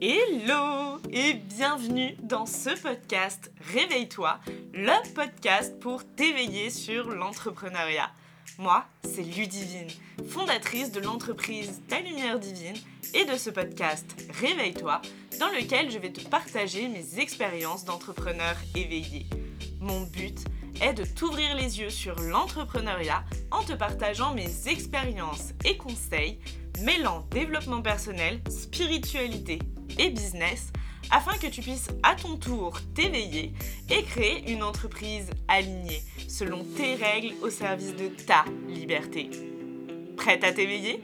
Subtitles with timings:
[0.00, 4.38] Hello et bienvenue dans ce podcast Réveille-toi,
[4.72, 8.08] le podcast pour t'éveiller sur l'entrepreneuriat.
[8.58, 9.88] Moi, c'est Ludivine,
[10.28, 12.76] fondatrice de l'entreprise Ta Lumière Divine
[13.12, 14.06] et de ce podcast
[14.40, 15.02] Réveille-toi,
[15.40, 19.26] dans lequel je vais te partager mes expériences d'entrepreneur éveillé.
[19.80, 20.38] Mon but
[20.80, 26.38] est de t'ouvrir les yeux sur l'entrepreneuriat en te partageant mes expériences et conseils
[26.84, 29.58] mêlant développement personnel, spiritualité
[29.98, 30.72] et business
[31.10, 33.52] afin que tu puisses à ton tour t'éveiller
[33.90, 39.30] et créer une entreprise alignée selon tes règles au service de ta liberté.
[40.16, 41.00] Prête à t'éveiller?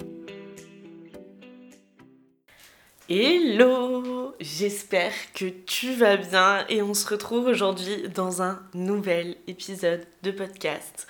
[3.09, 10.07] Hello J'espère que tu vas bien et on se retrouve aujourd'hui dans un nouvel épisode
[10.23, 11.07] de podcast.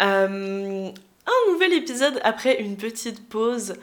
[0.00, 0.90] Euh,
[1.26, 3.74] un nouvel épisode après une petite pause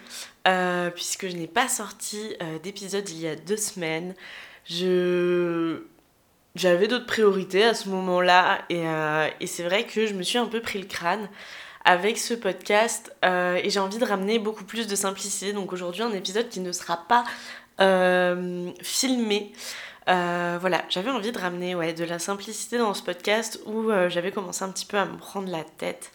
[0.48, 4.16] euh, puisque je n'ai pas sorti euh, d'épisode il y a deux semaines.
[4.66, 5.84] Je
[6.56, 8.84] j'avais d'autres priorités à ce moment-là et,
[9.40, 11.30] et c'est vrai que je me suis un peu pris le crâne
[11.86, 15.54] avec ce podcast euh, et j'ai envie de ramener beaucoup plus de simplicité.
[15.54, 17.24] Donc aujourd'hui un épisode qui ne sera pas
[17.82, 19.52] euh, filmé.
[20.10, 24.32] Euh, voilà, j'avais envie de ramener ouais, de la simplicité dans ce podcast où j'avais
[24.32, 26.12] commencé un petit peu à me prendre la tête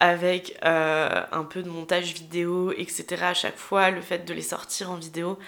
[0.00, 3.22] avec un peu de montage vidéo, etc.
[3.22, 5.38] à chaque fois, le fait de les sortir en vidéo.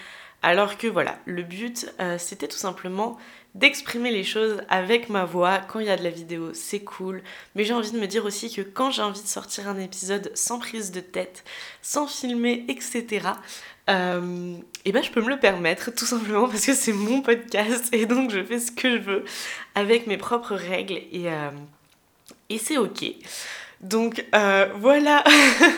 [0.43, 3.17] Alors que voilà, le but c'était tout simplement
[3.55, 5.59] d'exprimer les choses avec ma voix.
[5.59, 7.21] Quand il y a de la vidéo, c'est cool.
[7.55, 10.31] Mais j'ai envie de me dire aussi que quand j'ai envie de sortir un épisode
[10.35, 11.43] sans prise de tête,
[11.81, 13.27] sans filmer, etc.,
[13.89, 17.21] euh, et eh ben je peux me le permettre tout simplement parce que c'est mon
[17.21, 19.25] podcast et donc je fais ce que je veux
[19.73, 21.49] avec mes propres règles et, euh,
[22.49, 23.03] et c'est ok.
[23.81, 25.23] Donc euh, voilà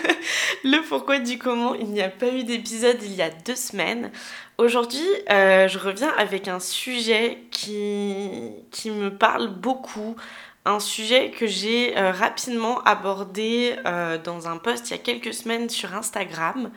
[0.65, 4.11] le pourquoi du comment il n'y a pas eu d'épisode il y a deux semaines.
[4.57, 8.51] Aujourd'hui, euh, je reviens avec un sujet qui,
[8.85, 10.17] me parle beaucoup,
[10.65, 13.75] un sujet que j'ai euh, rapidement abordé
[14.23, 16.71] dans un post il y a quelques semaines sur Instagram,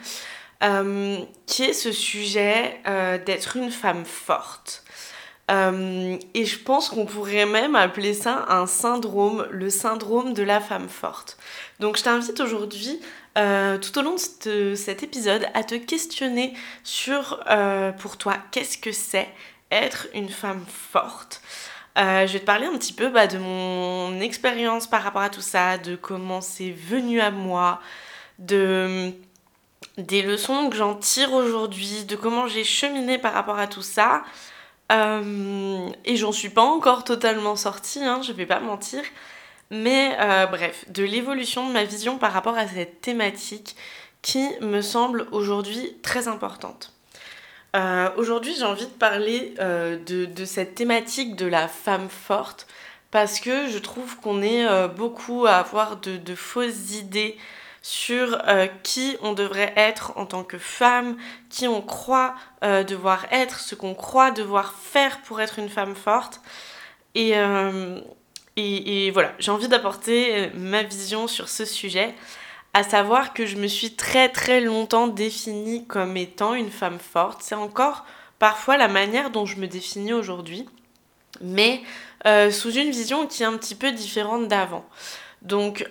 [1.47, 2.81] qui est ce sujet
[3.26, 4.85] d'être une femme forte.
[5.50, 10.60] Euh, et je pense qu'on pourrait même appeler ça un syndrome, le syndrome de la
[10.60, 11.38] femme forte.
[11.78, 13.00] Donc je t'invite aujourd'hui,
[13.38, 18.78] euh, tout au long de cet épisode, à te questionner sur, euh, pour toi, qu'est-ce
[18.78, 19.28] que c'est
[19.70, 21.42] être une femme forte?
[21.96, 25.40] Je vais te parler un petit peu bah, de mon expérience par rapport à tout
[25.40, 27.80] ça, de comment c'est venu à moi,
[28.38, 29.12] de
[29.96, 34.24] des leçons que j'en tire aujourd'hui, de comment j'ai cheminé par rapport à tout ça.
[34.92, 39.02] Euh, et j'en suis pas encore totalement sortie, hein, je vais pas mentir.
[39.70, 43.76] Mais euh, bref, de l'évolution de ma vision par rapport à cette thématique
[44.22, 46.92] qui me semble aujourd'hui très importante.
[47.74, 52.66] Euh, aujourd'hui, j'ai envie de parler de, cette thématique de la femme forte
[53.10, 57.36] parce que je trouve qu'on est beaucoup à avoir de fausses idées
[57.86, 61.16] sur euh, qui on devrait être en tant que femme,
[61.48, 65.94] qui on croit euh, devoir être, ce qu'on croit devoir faire pour être une femme
[65.94, 66.41] forte.
[67.14, 68.00] Et, euh,
[68.56, 72.12] et, et voilà, j'ai envie d'apporter ma vision sur ce sujet,
[72.74, 77.42] à savoir que je me suis très très longtemps définie comme étant une femme forte.
[77.42, 78.04] C'est encore
[78.41, 80.68] parfois la manière dont je me définis aujourd'hui,
[81.41, 81.82] mais
[82.50, 84.84] sous une vision qui est un petit peu différente d'avant.
[85.42, 85.88] Donc,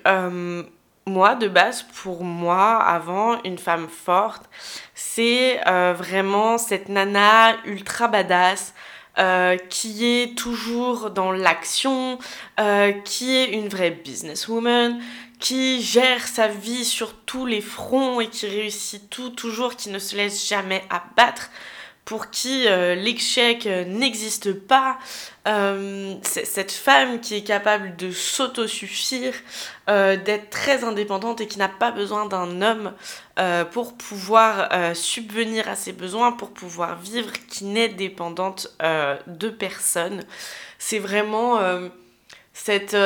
[1.07, 4.49] moi, de base, pour moi, avant, une femme forte,
[4.95, 8.73] c'est euh, vraiment cette nana ultra badass.
[9.17, 12.19] Euh, qui est toujours dans l'action,
[12.59, 14.99] euh, qui est une vraie businesswoman,
[15.39, 19.99] qui gère sa vie sur tous les fronts et qui réussit tout toujours, qui ne
[19.99, 21.49] se laisse jamais abattre,
[22.05, 24.99] pour qui euh, l'échec euh, n'existe pas,
[25.47, 29.33] euh, cette femme qui est capable de s'autosuffire,
[29.87, 32.93] d'être très indépendante et qui n'a pas besoin d'un homme
[33.71, 40.23] pour pouvoir subvenir à ses besoins, pour pouvoir vivre, qui n'est dépendante de personne.
[40.79, 41.59] C'est vraiment
[42.53, 42.97] cette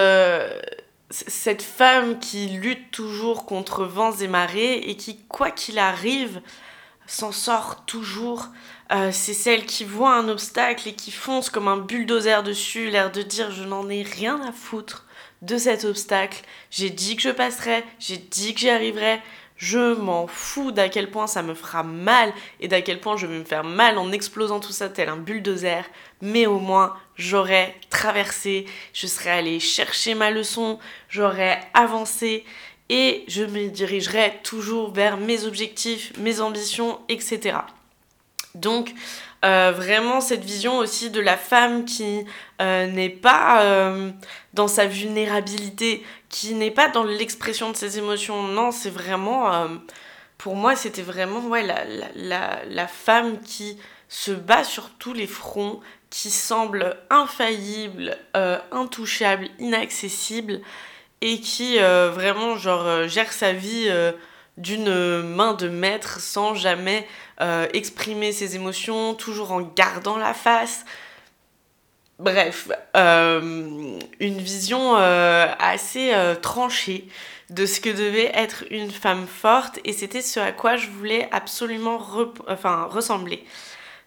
[1.10, 6.40] cette femme qui lutte toujours contre vents et marées et qui, quoi qu'il arrive,
[7.10, 8.48] s'en sort toujours.
[8.92, 13.12] Euh, c'est celle qui voit un obstacle et qui fonce comme un bulldozer dessus, l'air
[13.12, 15.06] de dire je n'en ai rien à foutre
[15.42, 16.42] de cet obstacle.
[16.72, 19.22] J'ai dit que je passerais, j'ai dit que j'y arriverais.
[19.58, 23.28] Je m'en fous d'à quel point ça me fera mal et d'à quel point je
[23.28, 25.84] vais me faire mal en explosant tout ça tel un bulldozer.
[26.22, 30.80] Mais au moins, j'aurais traversé, je serais allée chercher ma leçon,
[31.10, 32.46] j'aurais avancé
[32.90, 37.58] et je me dirigerai toujours vers mes objectifs, mes ambitions, etc.
[38.56, 38.94] Donc,
[39.46, 42.26] euh, vraiment cette vision aussi de la femme qui
[42.62, 44.12] euh, n'est pas euh,
[44.54, 48.44] dans sa vulnérabilité, qui n'est pas dans l'expression de ses émotions.
[48.44, 49.68] Non, c'est vraiment,
[50.38, 53.78] pour moi, c'était vraiment ouais, la, la, la, femme qui
[54.10, 58.18] se bat sur tous les fronts, qui semble infaillible,
[58.72, 60.62] intouchable, inaccessible,
[61.22, 63.90] et qui vraiment genre gère sa vie
[64.60, 67.08] d'une main de maître sans jamais
[67.42, 70.86] euh, exprimer ses émotions, toujours en gardant la face.
[72.20, 77.08] Bref, euh, une vision euh, assez tranchée
[77.50, 81.30] de ce que devait être une femme forte et c'était ce à quoi je voulais
[81.32, 82.06] absolument
[82.48, 83.46] enfin, ressembler.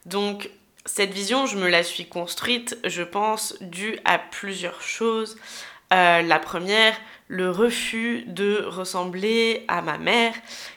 [0.05, 0.51] Donc
[0.85, 5.37] cette vision, je me la suis construite, je pense, due à plusieurs choses.
[5.93, 6.95] La première,
[7.29, 10.35] le refus de ressembler à ma mère,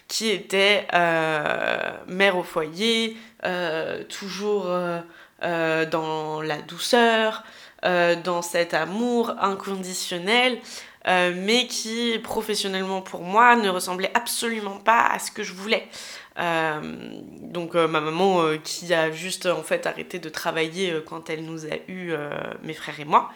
[0.07, 7.43] qui était euh, mère au foyer, euh, toujours euh, dans la douceur,
[7.83, 10.57] dans cet amour inconditionnel,
[11.05, 15.87] mais qui professionnellement pour moi ne ressemblait absolument pas à ce que je voulais.
[16.35, 21.75] donc ma maman qui a juste en fait arrêté de travailler quand elle nous a
[21.87, 22.15] eu
[22.63, 23.29] mes frères et moi.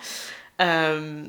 [0.60, 1.24] Euh,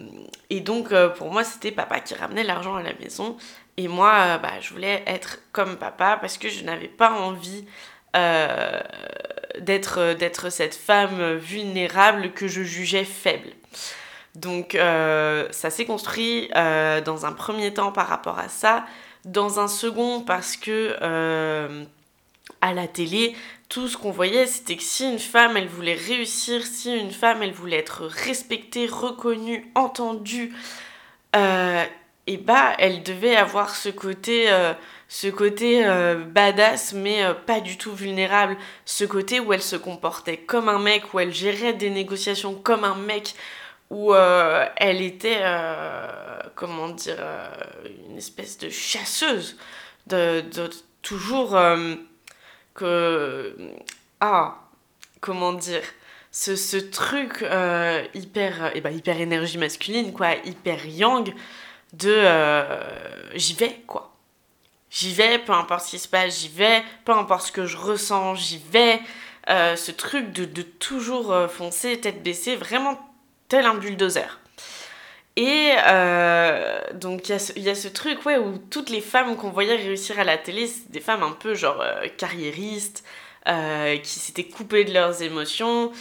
[0.48, 3.36] et donc, euh, pour moi, c'était papa qui ramenait l'argent à la maison.
[3.76, 7.64] Et moi, euh, bah, je voulais être comme papa parce que je n'avais pas envie
[9.60, 13.50] d'être, d'être cette femme vulnérable que je jugeais faible.
[14.34, 18.84] Donc, ça s'est construit dans un premier temps par rapport à ça.
[19.26, 20.96] Dans un second, parce que
[22.60, 23.36] à la télé,
[23.70, 27.40] tout ce qu'on voyait, c'était que si une femme, elle voulait réussir, si une femme,
[27.42, 30.52] elle voulait être respectée, reconnue, entendue,
[31.36, 31.84] euh,
[32.26, 34.74] et bah, elle devait avoir ce côté, euh,
[35.06, 38.56] ce côté euh, badass, mais pas du tout vulnérable.
[38.84, 42.82] Ce côté où elle se comportait comme un mec, où elle gérait des négociations comme
[42.82, 43.36] un mec,
[43.88, 45.42] où elle était,
[46.56, 47.18] comment dire,
[48.08, 49.56] une espèce de chasseuse,
[50.06, 50.44] de
[51.02, 51.56] toujours
[52.80, 53.54] que.
[54.20, 54.58] Ah,
[55.20, 55.82] comment dire
[56.30, 61.34] ce, ce truc euh, hyper, et eh ben, hyper énergie masculine, quoi, hyper yang,
[61.92, 62.80] de euh,
[63.34, 64.14] j'y vais, quoi.
[64.90, 67.76] J'y vais, peu importe ce qui se passe, j'y vais, peu importe ce que je
[67.76, 69.00] ressens, j'y vais.
[69.48, 72.98] Euh, ce truc de, de toujours foncer, tête baissée, vraiment
[73.48, 74.40] tel un bulldozer.
[75.40, 79.74] Et euh, donc il y, a ce truc ouais, où toutes les femmes qu'on voyait
[79.74, 83.04] réussir à la télé, c'est des femmes un peu genre euh, carriéristes,
[83.48, 85.92] euh, qui s'étaient coupées de leurs émotions,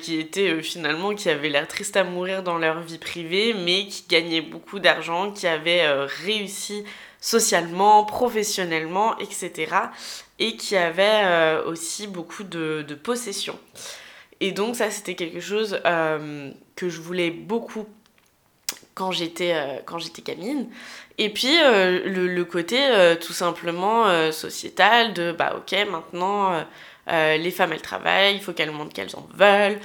[0.00, 4.06] qui étaient finalement, qui avaient l'air tristes à mourir dans leur vie privée, mais qui
[4.08, 5.88] gagnaient beaucoup d'argent, qui avaient
[6.24, 6.82] réussi
[7.20, 9.72] socialement, professionnellement, etc.
[10.40, 13.58] Et qui avaient aussi beaucoup de, de possessions.
[14.40, 17.86] Et donc ça c'était quelque chose que je voulais beaucoup
[18.94, 20.68] quand j'étais euh, quand j'étais gamine.
[21.18, 26.64] Et puis euh, le, le, côté euh, tout simplement sociétal de bah ok maintenant
[27.06, 29.78] les femmes elles travaillent il faut qu'elles montrent qu'elles en veulent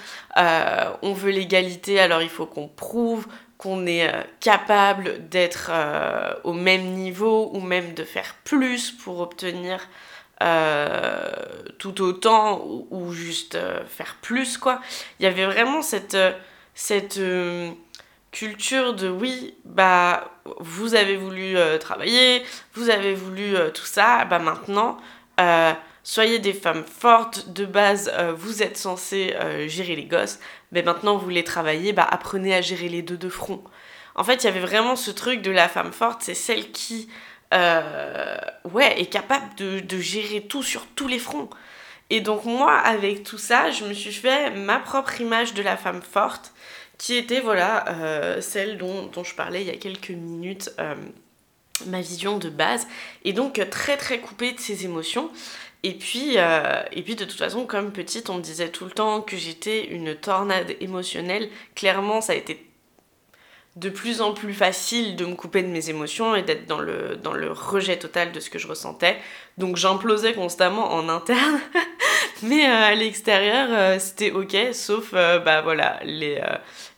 [1.02, 3.28] on veut l'égalité alors il faut qu'on prouve
[3.58, 4.10] qu'on est
[4.40, 5.70] capable d'être
[6.44, 9.88] au même niveau ou même de faire plus pour obtenir
[11.78, 13.58] tout autant ou, ou juste
[13.88, 14.80] faire plus quoi.
[15.20, 16.18] Il y avait vraiment cette
[16.74, 17.20] cette
[18.32, 22.44] culture de oui, bah vous avez voulu euh, travailler,
[22.74, 24.98] vous avez voulu euh, tout ça, bah maintenant
[25.40, 29.36] euh, soyez des femmes fortes, de base vous êtes censées
[29.68, 30.40] gérer les gosses,
[30.72, 33.64] mais maintenant vous voulez travailler, bah apprenez à gérer les deux de front.
[34.16, 37.10] En fait, il y avait vraiment ce truc de la femme forte, c'est celle qui
[37.52, 41.50] ouais, est capable de, de gérer tout sur tous les fronts.
[42.10, 45.78] Et donc moi, avec tout ça, je me suis fait ma propre image de la
[45.78, 46.54] femme forte
[47.00, 50.94] qui était voilà euh, celle dont, je parlais il y a quelques minutes, euh,
[51.88, 52.86] ma vision de base,
[53.26, 55.32] et donc très très coupée de ses émotions.
[55.82, 58.92] Et puis, euh, et puis de toute façon, comme petite, on me disait tout le
[58.92, 61.50] temps que j'étais une tornade émotionnelle.
[61.74, 62.69] Clairement, ça a été
[63.80, 67.16] de plus en plus facile de me couper de mes émotions et d'être dans le,
[67.16, 69.18] dans le rejet total de ce que je ressentais.
[69.58, 71.60] Donc j'implosais constamment en interne,
[72.44, 76.42] mais euh, à l'extérieur euh, c'était ok, sauf euh, bah voilà les,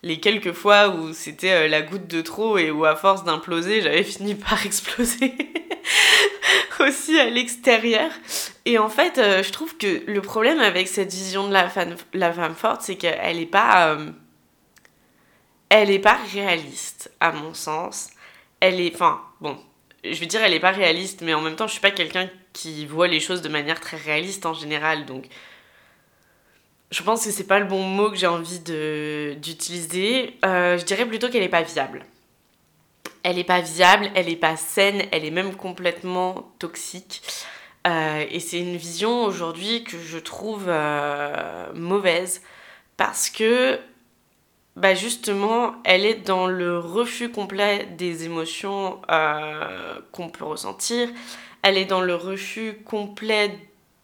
[0.01, 4.03] les quelques fois où c'était la goutte de trop et où à force d'imploser j'avais
[4.03, 5.35] fini par exploser
[6.79, 8.09] aussi à l'extérieur.
[8.65, 11.69] Et en fait je trouve que le problème avec cette vision de la
[12.13, 13.97] la femme forte c'est qu'elle n'est pas
[15.71, 18.09] elle est pas réaliste, à mon sens.
[18.59, 18.93] Elle est.
[18.93, 19.57] Enfin, bon,
[20.03, 22.29] je veux dire, elle est pas réaliste, mais en même temps, je suis pas quelqu'un
[22.51, 25.05] qui voit les choses de manière très réaliste en général.
[25.05, 25.27] Donc,
[26.91, 30.37] je pense que c'est pas le bon mot que j'ai envie d'utiliser.
[30.43, 32.05] Euh, je dirais plutôt qu'elle est pas viable.
[33.23, 37.21] Elle est pas viable, elle est pas saine, elle est même complètement toxique.
[37.87, 42.41] Euh, et c'est une vision aujourd'hui que je trouve euh, mauvaise
[42.97, 43.79] parce que
[44.75, 49.01] bah justement, elle est dans le refus complet des émotions
[50.11, 51.09] qu'on peut ressentir.
[51.61, 53.57] Elle est dans le refus complet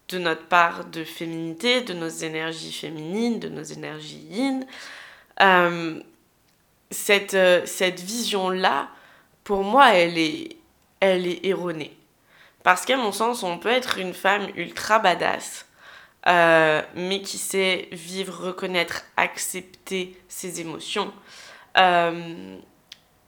[0.10, 4.66] de notre part de féminité, de nos énergies féminines, de nos énergies yin.
[5.42, 6.00] Euh,
[6.90, 8.90] cette, euh, cette vision-là,
[9.44, 10.56] pour moi, elle est,
[11.00, 11.96] elle est erronée.
[12.64, 15.67] Parce qu'à mon sens, on peut être une femme ultra badass,
[16.28, 21.14] euh, mais qui sait vivre, reconnaître, accepter ses émotions.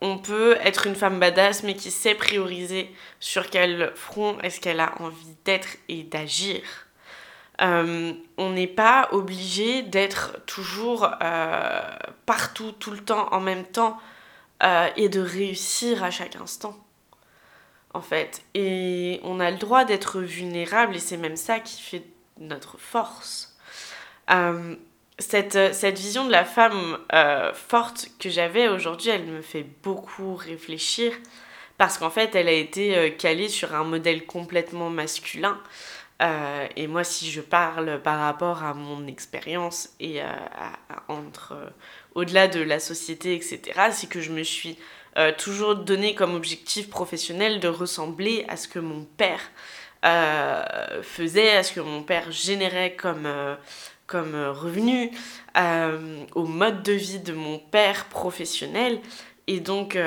[0.01, 2.89] on peut être une femme badass, mais qui sait prioriser
[3.19, 6.61] sur quel front est-ce qu'elle a envie d'être et d'agir.
[7.61, 11.81] Euh, on n'est pas obligé d'être toujours euh,
[12.25, 13.97] partout, tout le temps, en même temps,
[14.63, 16.75] euh, et de réussir à chaque instant,
[17.93, 18.43] en fait.
[18.53, 22.03] Et on a le droit d'être vulnérable, et c'est même ça qui fait
[22.39, 23.55] notre force.
[25.17, 26.97] Cette, cette, vision de la femme
[27.53, 31.11] forte que j'avais aujourd'hui, elle me fait beaucoup réfléchir,
[31.77, 35.59] parce qu'en fait, elle a été calée sur un modèle complètement masculin.
[36.21, 40.25] Euh, et moi, si je parle par rapport à mon expérience et euh,
[41.07, 41.69] entre euh,
[42.13, 44.77] au-delà de la société, etc., c'est que je me suis
[45.37, 49.41] toujours donné comme objectif professionnel de ressembler à ce que mon père
[50.03, 53.27] faisait, à ce que mon père générait comme,
[54.07, 55.11] comme revenu,
[56.35, 58.99] au mode de vie de mon père professionnel.
[59.47, 59.97] Et donc,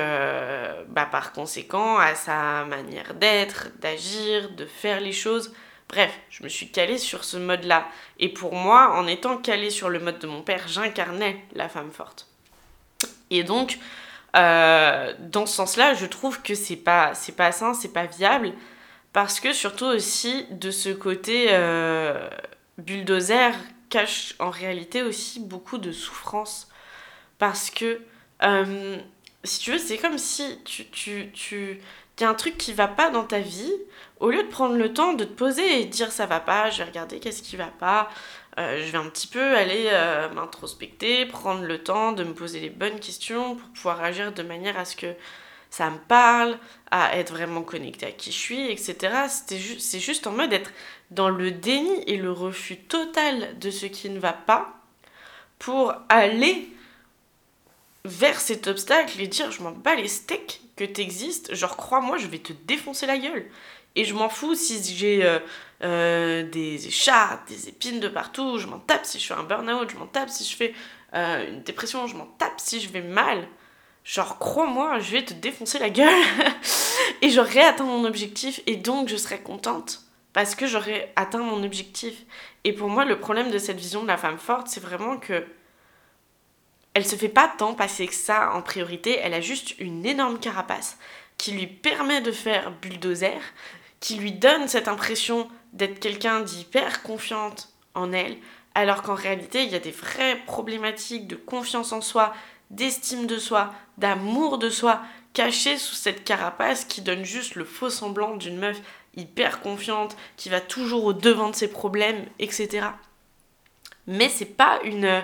[0.88, 5.52] bah, par conséquent, à sa manière d'être, d'agir, de faire les choses
[5.92, 7.86] Bref, je me suis calée sur ce mode-là.
[8.18, 11.92] Et pour moi, en étant calée sur le mode de mon père, j'incarnais la femme
[11.92, 12.28] forte.
[13.28, 13.78] Et donc,
[14.34, 18.54] euh, dans ce sens-là, je trouve que c'est pas, c'est pas sain, c'est pas viable.
[19.12, 22.28] Parce que surtout aussi, de ce côté euh,
[22.78, 23.52] bulldozer
[23.90, 26.68] cache en réalité aussi beaucoup de souffrance.
[27.38, 28.00] Parce que,
[28.42, 28.98] euh,
[29.44, 31.80] si tu veux, c'est comme si tu, tu, tu
[32.20, 33.72] y un truc qui va pas dans ta vie,
[34.20, 36.78] au lieu de prendre le temps de te poser et dire ça va pas, je
[36.78, 38.08] vais regarder qu'est-ce qui va pas,
[38.58, 39.90] euh, je vais un petit peu aller
[40.34, 44.78] m'introspecter, prendre le temps de me poser les bonnes questions pour pouvoir agir de manière
[44.78, 45.14] à ce que
[45.72, 46.58] ça me parle,
[46.90, 49.24] à être vraiment connecté à qui je suis, etc.
[49.28, 50.70] c'est juste en mode être
[51.10, 54.74] dans le déni et le refus total de ce qui ne va pas
[55.58, 56.68] pour aller
[58.04, 62.26] vers cet obstacle et dire je m'en bats les steaks que t'existes, genre crois-moi, je
[62.26, 63.46] vais te défoncer la gueule.
[63.94, 65.38] Et je m'en fous si j'ai euh,
[65.84, 69.88] euh, des écharpes, des épines de partout, je m'en tape si je fais un burn-out,
[69.90, 70.74] je m'en tape si je fais
[71.14, 73.48] euh, une dépression, je m'en tape si je vais mal.
[74.04, 76.24] Genre, crois-moi, je vais te défoncer la gueule.
[77.22, 81.62] et j'aurai atteint mon objectif et donc je serai contente parce que j'aurai atteint mon
[81.62, 82.14] objectif.
[82.64, 85.46] Et pour moi, le problème de cette vision de la femme forte, c'est vraiment que
[86.94, 90.38] elle se fait pas tant passer que ça en priorité, elle a juste une énorme
[90.38, 90.98] carapace
[91.38, 93.40] qui lui permet de faire bulldozer,
[93.98, 98.36] qui lui donne cette impression d'être quelqu'un d'hyper confiante en elle,
[98.74, 102.34] alors qu'en réalité, il y a des vraies problématiques de confiance en soi,
[102.72, 105.02] d'estime de soi, d'amour de soi,
[105.32, 108.80] cachées sous cette carapace qui donne juste le faux semblant d'une meuf
[109.16, 112.88] hyper confiante, qui va toujours au devant de ses problèmes, etc.
[114.06, 115.22] Mais c'est pas une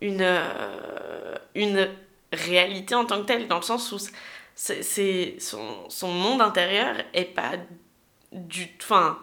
[0.00, 1.88] une, euh, une
[2.32, 3.98] réalité en tant que telle, dans le sens où
[4.54, 7.52] c'est, son, son, monde intérieur est pas
[8.32, 8.68] du...
[8.82, 9.18] Enfin,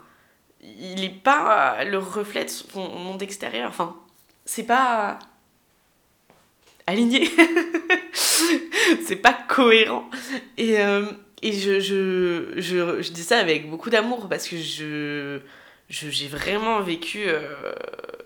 [0.62, 3.70] il n'est pas le reflet de son monde extérieur.
[3.70, 3.96] Enfin,
[4.46, 5.20] c'est pas
[6.88, 7.30] aligné.
[9.06, 10.10] c'est pas cohérent.
[10.58, 11.06] Et, euh,
[11.42, 15.40] et je, je, je, je, dis ça avec beaucoup d'amour parce que je
[15.90, 17.74] j'ai vraiment vécu euh,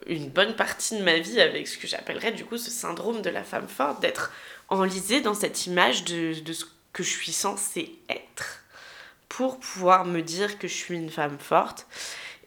[0.06, 3.30] une bonne partie de ma vie avec ce que j'appellerais du coup ce syndrome de
[3.30, 4.32] la femme forte, d'être
[4.70, 8.64] enlisée dans cette image de, de, ce que je suis censée être
[9.28, 11.88] pour pouvoir me dire que je suis une femme forte.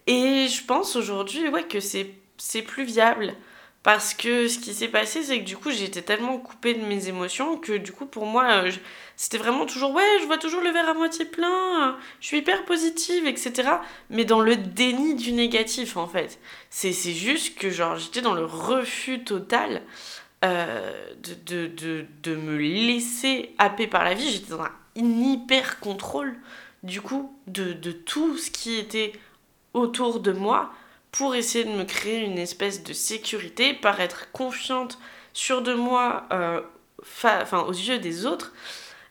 [0.06, 3.34] Et je pense aujourd'hui ouais, que c'est plus viable.
[3.82, 7.08] Parce que ce qui s'est passé, c'est que du coup, j'étais tellement coupée de mes
[7.08, 8.70] émotions que du coup, pour moi, euh,
[9.16, 12.66] c'était vraiment toujours ouais, je vois toujours le verre à moitié plein, je suis hyper
[12.66, 13.70] positive, etc.
[14.10, 16.38] Mais dans le déni du négatif, en fait.
[16.68, 19.82] C'est juste que, genre, j'étais dans le refus total
[20.44, 24.30] euh, de, de, de, de, me laisser happer par la vie.
[24.30, 26.36] J'étais dans un hyper contrôle
[26.82, 29.12] du coup, de, de tout ce qui était
[29.72, 30.72] autour de moi
[31.12, 34.98] pour essayer de me créer une espèce de sécurité, par être confiante,
[35.32, 36.60] sûre de moi, euh,
[37.52, 38.52] aux yeux des autres.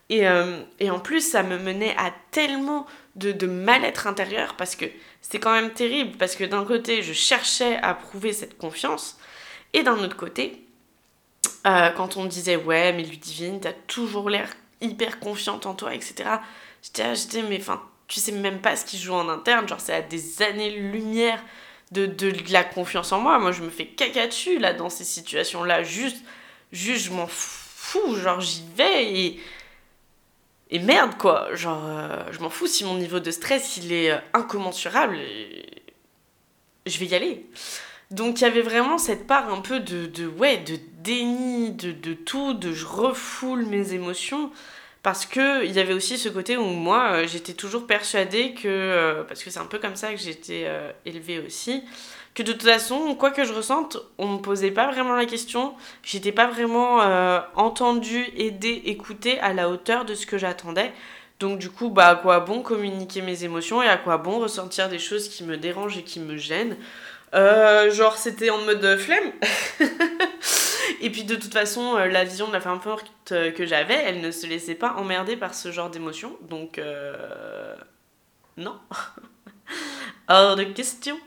[0.10, 4.76] Et, euh, et, en plus, ça me menait à tellement de, de mal-être intérieur parce
[4.76, 4.86] que
[5.22, 6.18] c'était quand même terrible.
[6.18, 9.18] Parce que d'un côté, je cherchais à prouver cette confiance.
[9.74, 10.64] Et d'un autre côté,
[11.68, 14.50] euh, quand on me disait Ouais, mais Ludivine, t'as toujours l'air
[14.82, 16.30] hyper confiante en toi, etc.
[16.82, 19.68] J'étais j'étais, mais enfin, tu sais même pas ce qui joue en interne.
[19.68, 21.44] Genre, c'est à des années-lumière
[21.92, 23.40] de, de, la confiance en moi.
[23.40, 25.84] Moi, je me fais caca dessus, là, dans ces situations-là.
[25.84, 26.24] Juste,
[26.72, 28.16] juste, je m'en fous.
[28.16, 29.40] Genre, j'y vais et
[30.72, 31.54] et merde, quoi.
[31.56, 35.18] Genre, euh, je m'en fous si mon niveau de stress, il est euh, incommensurable.
[36.86, 37.46] Je vais y aller.
[38.12, 41.92] Donc, il y avait vraiment cette part un peu de, de ouais, de déni, de,
[41.92, 44.52] de tout, de je refoule mes émotions.
[45.02, 49.24] Parce que il y avait aussi ce côté où moi, euh, j'étais toujours persuadée que...
[49.28, 50.68] parce que c'est un peu comme ça que j'étais
[51.06, 51.84] élevée aussi
[52.36, 55.74] que de toute façon, quoi que je ressente, on me posait pas vraiment la question.
[56.04, 60.94] J'étais pas vraiment euh, entendue, aidée, écoutée à la hauteur de ce que j'attendais.
[61.40, 64.90] Donc du coup, bah à quoi bon communiquer mes émotions et à quoi bon ressentir
[64.90, 66.78] des choses qui me dérangent et qui me gênent?
[67.34, 69.32] Euh, genre c'était en mode flemme.
[71.02, 74.22] et puis de toute façon, euh, la vision de la femme forte que j'avais, elle
[74.22, 76.38] ne se laissait pas emmerder par ce genre d'émotions.
[76.50, 76.80] Donc
[78.58, 78.78] non.
[80.30, 81.20] hors de question.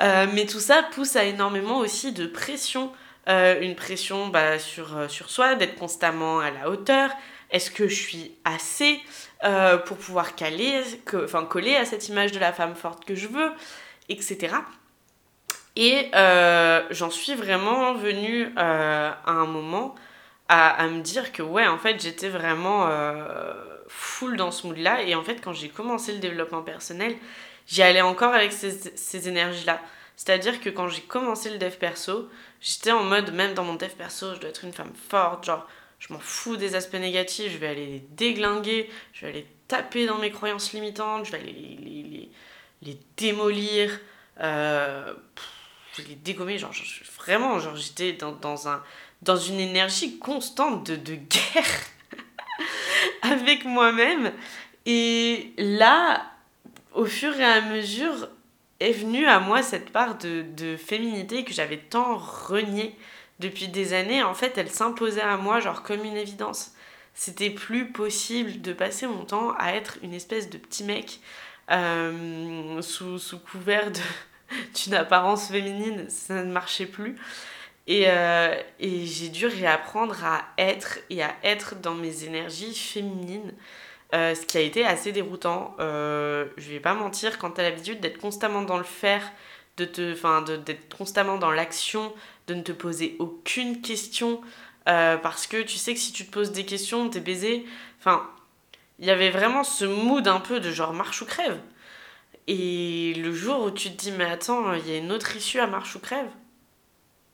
[0.00, 2.92] Euh, mais tout ça pousse à énormément aussi de pression.
[3.28, 7.10] Euh, une pression bah, sur, euh, sur soi, d'être constamment à la hauteur.
[7.50, 9.00] Est-ce que je suis assez
[9.86, 13.52] pour pouvoir caler, que, coller à cette image de la femme forte que je veux,
[14.08, 14.56] etc.
[15.80, 16.10] Et
[16.90, 19.94] j'en suis vraiment venue à un moment
[20.48, 22.88] à, à, me dire que ouais, en fait, j'étais vraiment
[23.86, 25.02] full dans ce mood-là.
[25.02, 27.16] Et en fait, quand j'ai commencé le développement personnel,
[27.66, 29.80] j'y allais encore avec ces, ces énergies-là.
[30.18, 32.28] C'est-à-dire que quand j'ai commencé le dev perso,
[32.60, 35.64] j'étais en mode, même dans mon dev perso, je dois être une femme forte, genre,
[36.00, 40.06] je m'en fous des aspects négatifs, je vais aller les déglinguer, je vais aller taper
[40.06, 42.30] dans mes croyances limitantes, je vais aller les, les,
[42.82, 43.96] les, démolir,
[44.40, 45.14] euh,
[45.98, 46.72] je vais les dégommer, genre,
[47.16, 48.82] vraiment, genre, j'étais dans, dans, un,
[49.22, 51.80] dans une énergie constante de, de guerre
[53.22, 54.32] avec moi-même.
[54.86, 56.32] Et là,
[56.94, 58.28] au fur et à mesure
[58.80, 62.94] est venue à moi cette part de, de féminité que j'avais tant reniée
[63.40, 64.22] depuis des années.
[64.22, 66.72] En fait, elle s'imposait à moi genre comme une évidence.
[67.14, 71.20] C'était plus possible de passer mon temps à être une espèce de petit mec
[71.70, 73.90] euh, sous, sous, couvert
[74.84, 76.08] d'une apparence féminine.
[76.08, 77.16] Ça ne marchait plus.
[77.86, 83.54] Et, euh, et j'ai dû réapprendre à être et à être dans mes énergies féminines.
[84.14, 85.76] Euh, ce qui a été assez déroutant.
[85.80, 89.22] Euh, je vais pas mentir, quand tu as l'habitude d'être constamment dans le faire,
[89.76, 92.14] de te, enfin, d'être constamment dans l'action,
[92.46, 94.40] de ne te poser aucune question,
[94.88, 97.66] euh, parce que tu sais que si tu te poses des questions, t'es baisé.
[98.00, 98.28] Enfin,
[98.98, 101.58] il y avait vraiment ce mood un peu de genre marche ou crève.
[102.50, 105.60] Et le jour où tu te dis, mais attends, il y a une autre issue
[105.60, 106.30] à marche ou crève?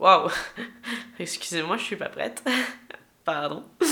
[0.00, 0.29] Waouh
[1.20, 2.42] Excusez-moi, je suis pas prête.
[3.24, 3.64] Pardon.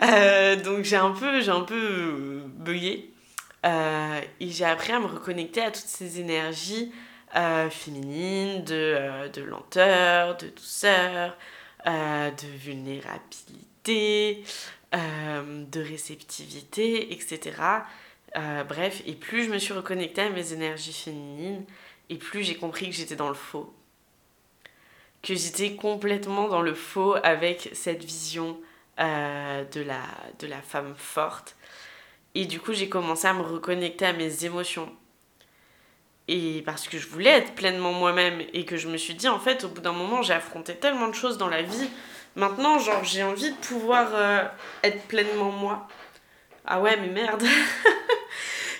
[0.00, 3.10] Euh, donc j'ai un peu, j'ai un peu euh, bugué.
[3.66, 6.92] Euh, et j'ai appris à me reconnecter à toutes ces énergies
[7.70, 11.36] féminines, de, de, lenteur, de douceur,
[11.84, 14.44] de vulnérabilité,
[14.92, 17.56] de réceptivité, etc.
[18.34, 21.64] bref, et plus je me suis reconnectée à mes énergies féminines,
[22.10, 23.74] et plus j'ai compris que j'étais dans le faux
[25.22, 28.58] que j'étais complètement dans le faux avec cette vision
[29.00, 30.00] euh, de, la,
[30.38, 31.56] de la femme forte.
[32.34, 34.90] Et du coup, j'ai commencé à me reconnecter à mes émotions.
[36.28, 39.38] Et parce que je voulais être pleinement moi-même et que je me suis dit, en
[39.40, 41.88] fait, au bout d'un moment, j'ai affronté tellement de choses dans la vie.
[42.36, 44.44] Maintenant, genre, j'ai envie de pouvoir euh,
[44.82, 45.88] être pleinement moi.
[46.66, 47.42] Ah ouais, mais merde.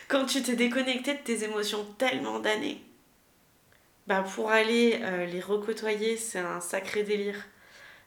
[0.09, 2.83] Quand tu t'es déconnecté de tes émotions tellement d'années,
[4.07, 7.45] bah, pour aller euh, les recotoyer, c'est un sacré délire.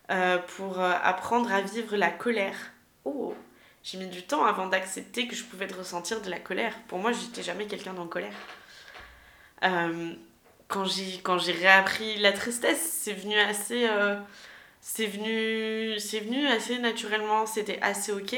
[0.09, 2.57] Euh, pour euh, apprendre à vivre la colère.
[3.05, 3.35] Oh,
[3.83, 6.73] j'ai mis du temps avant d'accepter que je pouvais ressentir de la colère.
[6.87, 8.33] Pour moi, j'étais jamais quelqu'un dans colère.
[10.67, 13.87] quand j'ai quand j'ai réappris la tristesse, c'est venu assez
[14.81, 18.35] c'est venu c'est venu assez naturellement, c'était assez OK.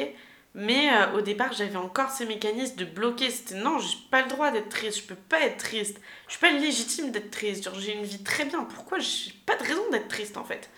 [0.55, 3.29] Mais euh, au départ, j'avais encore ces mécanismes de bloquer.
[3.31, 5.99] C'était non, j'ai pas le droit d'être triste, je peux pas être triste.
[6.27, 7.63] Je suis pas légitime d'être triste.
[7.65, 8.63] Genre, j'ai une vie très bien.
[8.63, 10.69] Pourquoi j'ai pas de raison d'être triste en fait?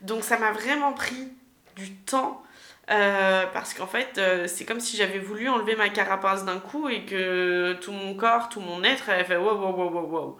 [0.00, 1.28] Donc, ça m'a vraiment pris
[1.76, 2.42] du temps
[2.90, 6.88] Euh, parce qu'en fait, euh, c'est comme si j'avais voulu enlever ma carapace d'un coup
[6.88, 10.38] et que tout mon corps, tout mon être avait fait wow, wow, wow, wow, wow.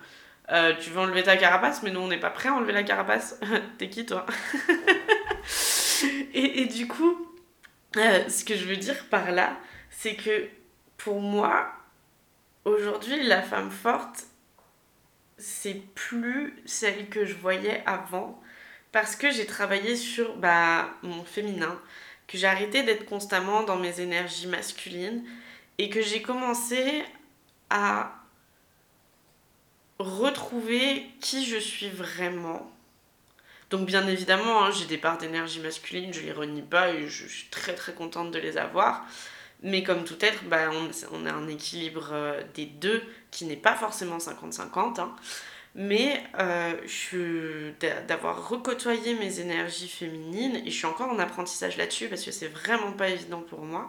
[0.81, 3.39] Tu veux enlever ta carapace, mais nous on n'est pas prêt à enlever la carapace.
[3.79, 4.27] T'es qui toi?
[6.35, 7.17] Et, et, du coup,
[7.95, 9.59] ce que je veux dire par là,
[9.91, 10.49] c'est que
[10.97, 11.73] pour moi,
[12.65, 14.25] aujourd'hui, la femme forte,
[15.39, 18.41] c'est plus celle que je voyais avant
[18.93, 21.81] parce que j'ai travaillé sur bah, mon féminin,
[22.27, 25.25] que j'ai arrêté d'être constamment dans mes énergies masculines
[25.79, 27.05] et que j'ai commencé
[27.71, 28.13] à
[29.99, 32.71] retrouver qui je suis vraiment.
[33.71, 37.27] Donc bien évidemment, hein, j'ai des parts d'énergie masculine, je les renie pas et je
[37.27, 39.07] suis très très contente de les avoir.
[39.63, 40.71] Mais comme tout être, bah,
[41.13, 45.01] on, a un équilibre euh, des deux qui n'est pas forcément 50-50.
[45.01, 45.15] Hein.
[45.75, 47.73] Mais euh,
[48.09, 52.49] d'avoir recôtoyé mes énergies féminines, et je suis encore en apprentissage là-dessus parce que c'est
[52.49, 53.89] vraiment pas évident pour moi,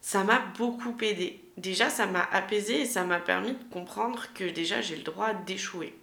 [0.00, 1.44] ça m'a beaucoup aidé.
[1.58, 5.32] Déjà, ça m'a apaisé et ça m'a permis de comprendre que déjà j'ai le droit
[5.32, 5.94] d'échouer.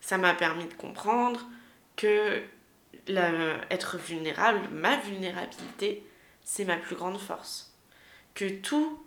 [0.00, 1.46] Ça m'a permis de comprendre
[1.96, 2.42] que
[3.70, 6.04] être vulnérable, ma vulnérabilité,
[6.44, 7.74] c'est ma plus grande force.
[8.34, 9.02] Que tout,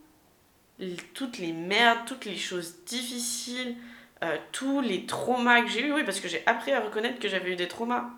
[1.14, 3.76] toutes les merdes, toutes les choses difficiles,
[4.24, 7.28] euh, tous les traumas que j'ai eu, oui, parce que j'ai appris à reconnaître que
[7.28, 8.10] j'avais eu des traumas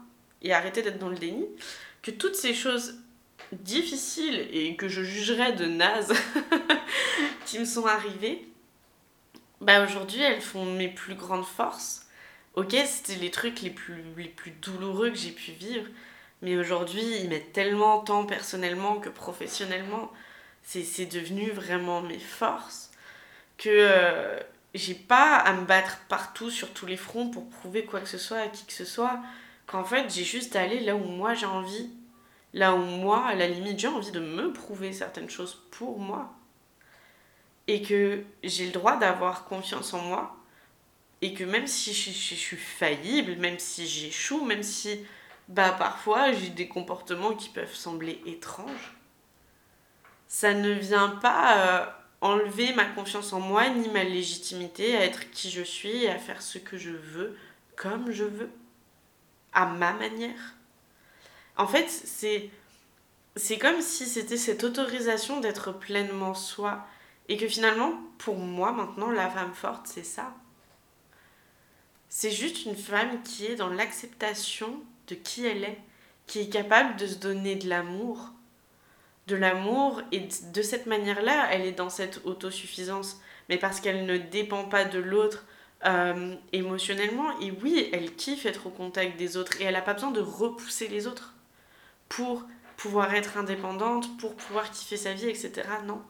[0.42, 1.46] et arrêter d'être dans le déni,
[2.02, 3.00] que toutes ces choses
[3.52, 6.14] difficiles et que je jugerais de naze
[7.46, 8.48] qui me sont arrivées,
[9.62, 12.05] bah aujourd'hui elles font mes plus grandes forces.
[12.56, 15.88] Ok, c'était les trucs les plus, les plus douloureux que j'ai pu vivre,
[16.42, 20.12] mais aujourd'hui ils mettent tellement tant personnellement que professionnellement,
[20.64, 22.92] c'est devenu vraiment mes forces
[23.58, 24.40] que euh,
[24.74, 28.18] j'ai pas à me battre partout sur tous les fronts pour prouver quoi que ce
[28.18, 29.20] soit à qui que ce soit.
[29.68, 31.90] Qu'en fait, j'ai juste à aller là où moi j'ai envie.
[32.54, 36.34] Là où moi, à la limite, j'ai envie de me prouver certaines choses pour moi.
[37.68, 40.38] Et que j'ai le droit d'avoir confiance en moi.
[41.22, 45.00] Et que même si je, suis faillible, même si j'échoue, même si
[45.48, 48.96] bah parfois j'ai des comportements qui peuvent sembler étranges,
[50.28, 51.86] ça ne vient pas euh,
[52.22, 56.18] enlever ma confiance en moi ni ma légitimité à être qui je suis et à
[56.18, 57.38] faire ce que je veux
[57.76, 58.50] comme je veux,
[59.54, 60.56] à ma manière.
[61.58, 62.50] En fait, c'est
[63.38, 66.88] c'est comme si c'était cette autorisation d'être pleinement soi
[67.28, 70.34] et que finalement pour moi maintenant la femme forte c'est ça.
[72.18, 75.78] C'est juste une femme qui est dans l'acceptation de qui elle est,
[76.28, 78.32] qui est capable de se donner de l'amour
[79.28, 84.18] de l'amour et de cette manière-là, elle est dans cette autosuffisance, mais parce qu'elle ne
[84.18, 85.46] dépend pas de l'autre
[85.86, 87.38] euh, émotionnellement.
[87.42, 90.22] Et oui, elle kiffe être au contact des autres et elle n'a pas besoin de
[90.22, 91.34] repousser les autres
[92.08, 92.46] pour
[92.78, 95.64] pouvoir être indépendante, pour pouvoir kiffer sa vie, etc.
[95.86, 96.02] Non.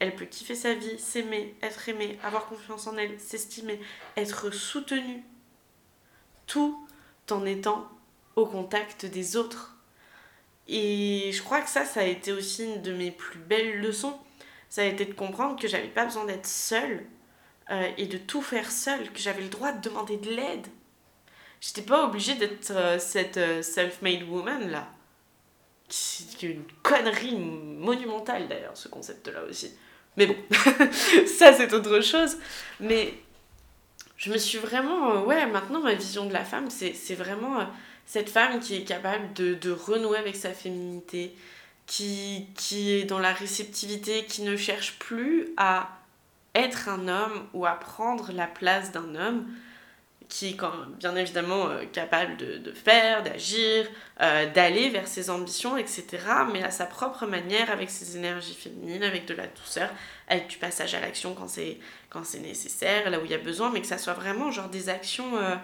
[0.00, 3.80] Elle peut kiffer sa vie, s'aimer, être aimée, avoir confiance en elle, s'estimer,
[4.18, 5.24] être soutenue,
[6.46, 6.86] tout
[7.30, 7.88] en étant
[8.36, 9.76] au contact des autres
[10.68, 14.18] et je crois que ça, ça a été aussi une de mes plus belles leçons.
[14.68, 17.04] Ça a été de comprendre que j'avais pas besoin d'être seule
[17.70, 20.66] euh, et de tout faire seule, que j'avais le droit de demander de l'aide.
[21.60, 24.88] J'étais pas obligée d'être euh, cette euh, self-made woman là.
[25.88, 29.72] C'est une connerie monumentale d'ailleurs, ce concept-là aussi.
[30.16, 30.36] Mais bon,
[31.26, 32.38] ça c'est autre chose.
[32.80, 33.14] Mais
[34.16, 35.22] je me suis vraiment.
[35.24, 37.66] ouais, maintenant ma vision de la femme, c'est vraiment
[38.06, 41.34] cette femme qui est capable de, renouer avec sa féminité,
[41.86, 45.90] qui, qui est dans la réceptivité, qui ne cherche plus à
[46.54, 49.46] être un homme ou à prendre la place d'un homme,
[50.28, 53.86] qui est quand bien évidemment euh, capable de, faire, d'agir,
[54.20, 56.06] euh, d'aller vers ses ambitions, etc.
[56.52, 59.90] Mais à sa propre manière, avec ses énergies féminines, avec de la douceur,
[60.28, 61.78] avec du passage à l'action quand c'est,
[62.10, 64.68] quand c'est nécessaire, là où il y a besoin, mais que ça soit vraiment genre
[64.68, 65.36] des actions...
[65.38, 65.56] Euh,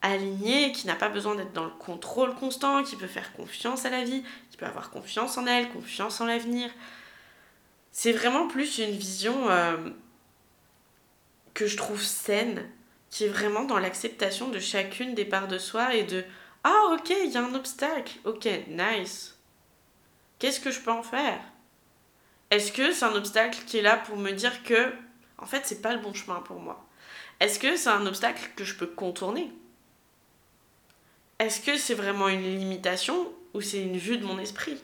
[0.00, 3.90] aligné, qui n'a pas besoin d'être dans le contrôle constant, qui peut faire confiance à
[3.90, 6.70] la vie, qui peut avoir confiance en elle, confiance en l'avenir.
[7.90, 9.48] C'est vraiment plus une vision
[11.52, 12.64] que je trouve saine,
[13.10, 16.24] qui est vraiment dans l'acceptation de chacune des parts de soi et de
[16.64, 19.38] Ah, ok, il y a un obstacle, ok, nice.
[20.38, 21.40] Qu'est-ce que je peux en faire?
[22.50, 24.92] Est-ce que c'est un obstacle qui est là pour me dire que,
[25.38, 26.84] en fait, c'est pas le bon chemin pour moi?
[27.40, 29.52] Est-ce que c'est un obstacle que je peux contourner?
[31.38, 34.82] Est-ce que c'est vraiment une limitation ou c'est une vue de mon esprit?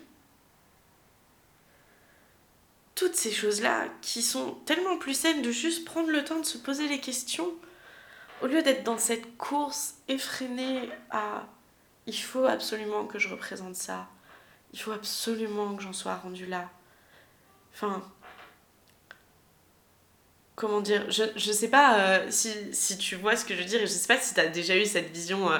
[2.95, 6.57] Toutes ces choses-là qui sont tellement plus saines de juste prendre le temps de se
[6.57, 7.51] poser les questions
[8.41, 11.43] au lieu d'être dans cette course effrénée à
[12.07, 14.07] il faut absolument que je représente ça,
[14.73, 16.69] il faut absolument que j'en sois rendue là.
[17.73, 18.03] Enfin,
[20.55, 23.65] comment dire, je, je sais pas euh, si, si, tu vois ce que je veux
[23.65, 25.57] dire, et je sais pas si tu as déjà eu cette vision euh,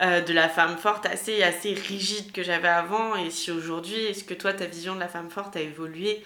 [0.00, 4.24] euh, de la femme forte assez, assez rigide que j'avais avant, et si aujourd'hui, est-ce
[4.24, 6.24] que toi, ta vision de la femme forte a évolué?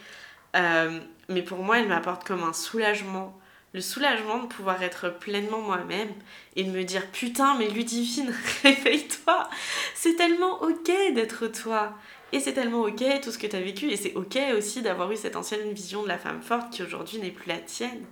[1.29, 3.39] Mais pour moi, elle m'apporte comme un soulagement.
[3.77, 6.09] Le soulagement de pouvoir être pleinement moi-même
[6.55, 9.51] et de me dire putain, mais Ludivine, réveille-toi!
[9.95, 11.93] C'est tellement ok d'être toi!
[12.33, 15.13] Et c'est tellement ok tout ce que tu as vécu, et c'est ok aussi d'avoir
[15.13, 18.07] eu cette ancienne vision de la femme forte qui aujourd'hui n'est plus la tienne.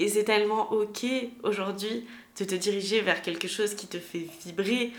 [0.00, 1.06] Et c'est tellement ok
[1.44, 2.08] aujourd'hui
[2.40, 4.92] de te diriger vers quelque chose qui te fait vibrer,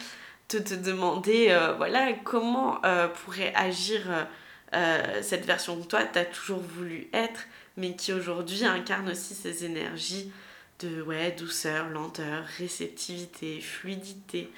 [0.54, 4.04] de te demander euh, voilà comment euh, pourrait agir
[4.74, 7.42] euh, cette version de toi que tu as toujours voulu être,
[7.78, 10.32] mais qui aujourd'hui incarne aussi ces énergies
[10.80, 14.52] de ouais, douceur, lenteur, réceptivité, fluidité,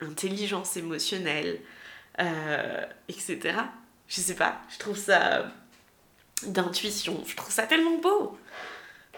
[0.00, 1.60] intelligence émotionnelle,
[2.20, 3.58] euh, etc.
[4.08, 5.50] Je sais pas, je trouve ça
[6.46, 8.38] d'intuition, je trouve ça tellement beau,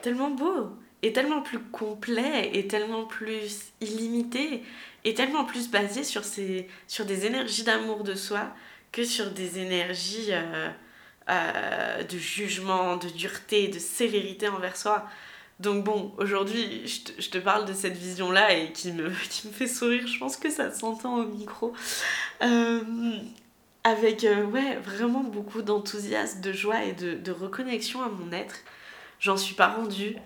[0.03, 0.71] tellement beau,
[1.03, 4.63] et tellement plus complet, et tellement plus illimité,
[5.05, 8.55] et tellement plus basé sur, ces, sur des énergies d'amour de soi
[8.93, 10.71] que sur des énergies euh,
[11.29, 15.05] euh, de jugement, de dureté, de sévérité envers soi.
[15.59, 20.19] Donc bon, aujourd'hui, je te, parle de cette vision-là et qui me, fait sourire, je
[20.19, 21.73] pense que ça s'entend au micro.
[22.43, 22.81] Euh,
[23.83, 28.57] avec, euh, ouais, vraiment beaucoup d'enthousiasme, de joie et de, de, reconnexion à mon être.
[29.19, 30.17] J'en suis pas rendue.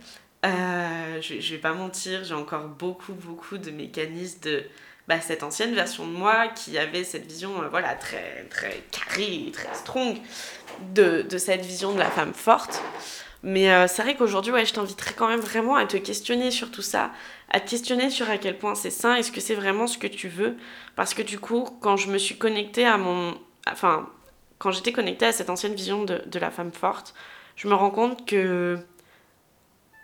[0.44, 4.64] Je, je vais pas mentir, j'ai encore beaucoup, beaucoup de mécanismes de
[5.10, 9.74] bah, cette ancienne version de moi qui avait cette vision, voilà, très, très carrée, très
[9.74, 10.16] strong
[10.94, 12.82] de, cette vision de la femme forte.
[13.42, 16.70] Mais euh, c'est vrai qu'aujourd'hui, ouais, je t'inviterais quand même vraiment à te questionner sur
[16.70, 17.10] tout ça,
[17.50, 20.06] à te questionner sur à quel point c'est sain, est-ce que c'est vraiment ce que
[20.06, 20.56] tu veux?
[20.94, 23.34] Parce que du coup, quand je me suis connectée à mon...
[23.70, 24.10] Enfin,
[24.58, 27.14] quand j'étais connectée à cette ancienne vision de, de la femme forte,
[27.56, 28.78] je me rends compte que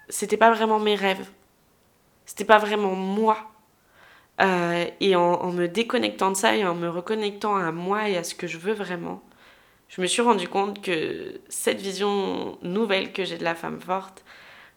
[0.08, 1.28] c'était pas vraiment mes rêves.
[2.24, 3.50] C'était pas vraiment moi.
[4.40, 8.18] Euh, et en, en, me déconnectant de ça et en me reconnectant à moi et
[8.18, 9.22] à ce que je veux vraiment,
[9.88, 14.25] je me suis rendu compte que cette vision nouvelle que j'ai de la femme forte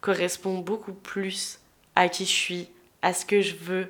[0.01, 1.59] correspond beaucoup plus
[1.95, 2.69] à qui je suis,
[3.01, 3.87] à ce que je veux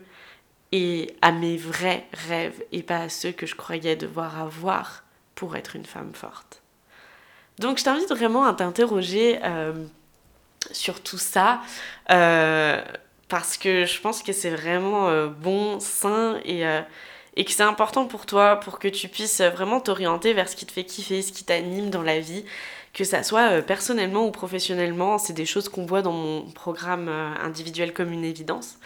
[0.71, 5.03] et à mes vrais rêves et pas à ceux que je croyais devoir avoir
[5.35, 6.61] pour être une femme forte.
[7.59, 9.73] Donc je t'invite vraiment à t'interroger euh,
[10.71, 11.61] sur tout ça
[12.09, 12.81] euh,
[13.27, 16.63] parce que je pense que c'est vraiment euh, bon, sain et
[17.39, 20.65] et que c'est important pour toi pour que tu puisses vraiment t'orienter vers ce qui
[20.65, 22.43] te fait kiffer, ce qui t'anime dans la vie,
[22.93, 25.17] que ça soit euh, personnellement ou professionnellement.
[25.17, 28.77] C'est des choses qu'on voit dans mon programme euh, individuel comme une évidence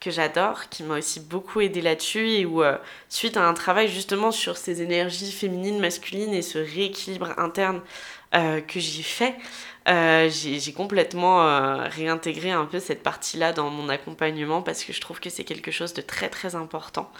[0.00, 2.76] que j'adore, qui m'a aussi beaucoup aidé là-dessus et où, euh,
[3.08, 7.80] suite à un travail justement sur ces énergies féminines, masculines et ce rééquilibre interne
[8.32, 9.34] que j'ai fait,
[9.86, 15.30] j'ai complètement réintégré un peu cette partie-là dans mon accompagnement parce que je trouve que
[15.30, 17.10] c'est quelque chose de très très important.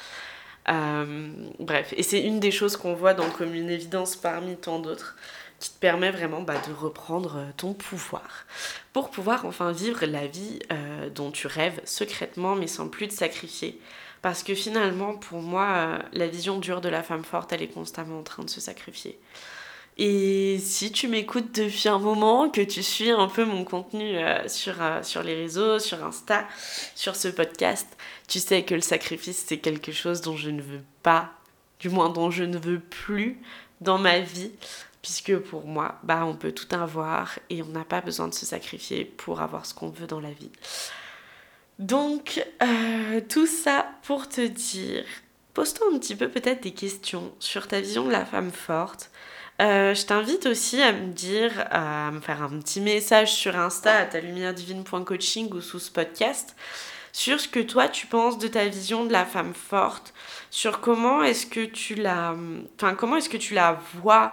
[0.70, 5.16] Euh, bref, et c'est une des choses qu'on voit Comme une évidence parmi tant d'autres
[5.58, 8.46] qui te permet vraiment bah, de reprendre euh, ton pouvoir
[8.94, 13.14] pour pouvoir enfin vivre la vie euh, dont tu rêves secrètement mais sans plus te
[13.14, 13.78] sacrifier.
[14.22, 18.18] Parce que finalement, pour moi, la vision dure de la femme forte, elle est constamment
[18.18, 19.18] en train de se sacrifier.
[20.02, 24.48] Et si tu m'écoutes depuis un moment, que tu suis un peu mon contenu euh,
[24.48, 26.48] sur, euh, sur les réseaux, sur Insta,
[26.94, 27.86] sur ce podcast,
[28.26, 31.30] tu sais que le sacrifice, c'est quelque chose dont je ne veux pas,
[31.80, 33.42] du moins dont je ne veux plus
[33.82, 34.52] dans ma vie,
[35.02, 38.46] puisque pour moi, bah, on peut tout avoir et on n'a pas besoin de se
[38.46, 40.50] sacrifier pour avoir ce qu'on veut dans la vie.
[41.78, 45.04] Donc, euh, tout ça pour te dire,
[45.52, 49.10] pose-toi un petit peu peut-être des questions sur ta vision de la femme forte,
[49.60, 53.94] euh, je t'invite aussi à me dire, à me faire un petit message sur Insta
[53.94, 56.56] à talumièredivine.coaching ou sous ce podcast
[57.12, 60.14] sur ce que toi tu penses de ta vision de la femme forte,
[60.50, 62.34] sur comment est-ce que tu la,
[62.76, 64.32] enfin comment est-ce que tu la vois,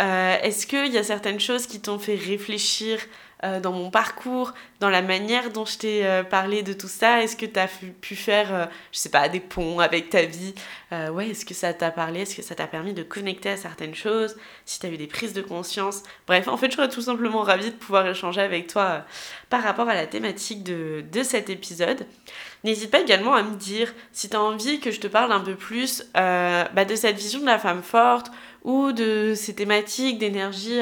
[0.00, 2.98] euh, est-ce qu'il y a certaines choses qui t'ont fait réfléchir
[3.44, 7.22] euh, dans mon parcours, dans la manière dont je t'ai euh, parlé de tout ça.
[7.22, 7.68] Est-ce que tu as
[8.00, 10.54] pu faire, euh, je sais pas, des ponts avec ta vie?
[11.12, 12.20] Ouais, est-ce que ça t'a parlé?
[12.20, 14.36] Est-ce que ça t'a permis de connecter à certaines choses?
[14.64, 16.02] Si tu as eu des prises de conscience?
[16.26, 19.04] Bref, en fait, je serais tout simplement ravie de pouvoir échanger avec toi
[19.50, 22.06] par rapport à la thématique de, de cet épisode.
[22.64, 25.40] N'hésite pas également à me dire si tu as envie que je te parle un
[25.40, 28.30] peu plus bah, de cette vision de la femme forte
[28.64, 30.80] ou de ces thématiques d'énergie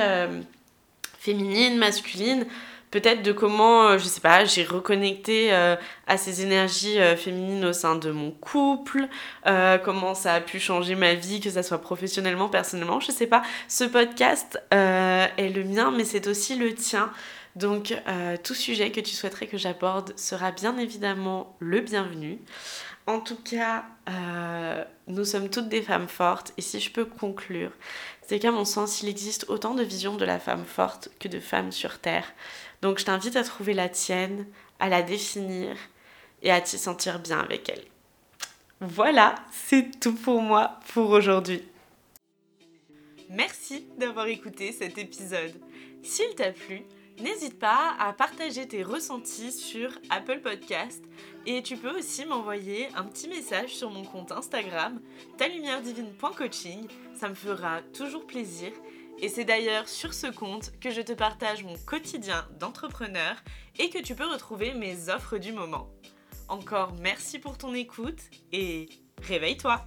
[1.24, 2.44] féminine, masculine,
[2.90, 5.74] peut-être de comment, euh, je sais pas, j'ai reconnecté euh,
[6.06, 9.08] à ces énergies euh, féminines au sein de mon couple,
[9.84, 13.42] comment ça a pu changer ma vie, que ça soit professionnellement, personnellement, je sais pas.
[13.68, 17.10] Ce podcast est le mien, mais c'est aussi le tien.
[17.56, 17.94] Donc
[18.42, 22.38] tout sujet que tu souhaiterais que j'aborde sera bien évidemment le bienvenu.
[23.06, 23.84] En tout cas,
[25.06, 27.70] nous sommes toutes des femmes fortes et si je peux conclure,
[28.26, 31.40] c'est qu'à mon sens, il existe autant de visions de la femme forte que de
[31.40, 32.32] femmes sur Terre.
[32.80, 34.46] Donc je t'invite à trouver la tienne,
[34.80, 35.76] à la définir
[36.42, 37.84] et à t'y sentir bien avec elle.
[38.80, 41.62] Voilà, c'est tout pour moi pour aujourd'hui.
[43.30, 45.54] Merci d'avoir écouté cet épisode.
[46.02, 46.82] S'il t'a plu,
[47.20, 51.02] n'hésite pas à partager tes ressentis sur Apple Podcast
[51.46, 55.00] et tu peux aussi m'envoyer un petit message sur mon compte Instagram
[55.36, 56.88] talumieredivine.coaching.
[57.18, 58.72] Ça me fera toujours plaisir
[59.18, 63.36] et c'est d'ailleurs sur ce compte que je te partage mon quotidien d'entrepreneur
[63.78, 65.88] et que tu peux retrouver mes offres du moment.
[66.48, 68.20] Encore merci pour ton écoute
[68.52, 68.88] et
[69.22, 69.84] réveille-toi